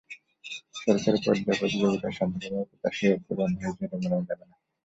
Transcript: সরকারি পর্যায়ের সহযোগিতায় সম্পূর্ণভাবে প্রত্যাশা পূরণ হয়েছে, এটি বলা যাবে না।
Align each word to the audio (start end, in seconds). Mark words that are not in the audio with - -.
সরকারি 0.77 1.41
পর্যায়ের 1.41 1.71
সহযোগিতায় 1.71 2.15
সম্পূর্ণভাবে 2.19 2.67
প্রত্যাশা 2.71 3.09
পূরণ 3.25 3.51
হয়েছে, 3.55 3.83
এটি 3.85 3.97
বলা 4.03 4.27
যাবে 4.29 4.45
না। 4.49 4.55